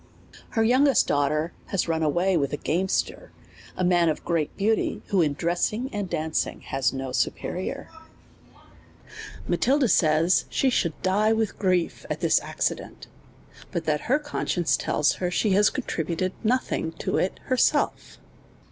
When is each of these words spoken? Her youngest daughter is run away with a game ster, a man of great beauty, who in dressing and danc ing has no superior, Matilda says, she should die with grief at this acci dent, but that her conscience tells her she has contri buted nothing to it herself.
Her 0.57 0.63
youngest 0.63 1.05
daughter 1.05 1.53
is 1.71 1.87
run 1.87 2.01
away 2.01 2.35
with 2.35 2.53
a 2.53 2.57
game 2.57 2.87
ster, 2.87 3.31
a 3.77 3.83
man 3.83 4.09
of 4.09 4.25
great 4.25 4.57
beauty, 4.57 5.03
who 5.09 5.21
in 5.21 5.33
dressing 5.35 5.93
and 5.93 6.09
danc 6.09 6.47
ing 6.47 6.61
has 6.61 6.91
no 6.91 7.11
superior, 7.11 7.87
Matilda 9.47 9.87
says, 9.87 10.45
she 10.49 10.71
should 10.71 10.99
die 11.03 11.33
with 11.33 11.59
grief 11.59 12.07
at 12.09 12.19
this 12.19 12.39
acci 12.39 12.77
dent, 12.77 13.05
but 13.71 13.85
that 13.85 14.01
her 14.09 14.17
conscience 14.17 14.75
tells 14.75 15.13
her 15.21 15.29
she 15.29 15.51
has 15.51 15.69
contri 15.69 16.03
buted 16.03 16.31
nothing 16.43 16.93
to 16.93 17.17
it 17.17 17.39
herself. 17.43 18.17